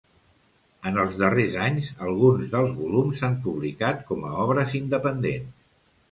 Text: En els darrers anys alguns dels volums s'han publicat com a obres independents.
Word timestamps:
En 0.91 0.95
els 1.01 1.17
darrers 1.17 1.57
anys 1.65 1.91
alguns 2.05 2.47
dels 2.53 2.73
volums 2.77 3.21
s'han 3.23 3.35
publicat 3.43 4.01
com 4.07 4.25
a 4.31 4.31
obres 4.45 4.73
independents. 4.81 5.53